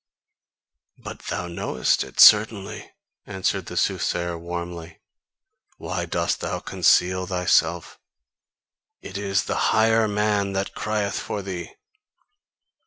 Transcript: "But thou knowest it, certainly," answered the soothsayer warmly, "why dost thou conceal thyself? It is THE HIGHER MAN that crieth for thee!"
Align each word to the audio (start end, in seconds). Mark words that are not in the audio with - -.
"But 0.97 1.19
thou 1.29 1.47
knowest 1.47 2.03
it, 2.03 2.19
certainly," 2.19 2.89
answered 3.27 3.67
the 3.67 3.77
soothsayer 3.77 4.35
warmly, 4.35 4.99
"why 5.77 6.05
dost 6.07 6.39
thou 6.41 6.59
conceal 6.59 7.27
thyself? 7.27 7.99
It 9.03 9.15
is 9.15 9.43
THE 9.43 9.55
HIGHER 9.69 10.07
MAN 10.07 10.53
that 10.53 10.73
crieth 10.73 11.19
for 11.19 11.43
thee!" 11.43 11.73